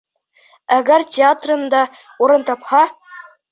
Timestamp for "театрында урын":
1.17-2.49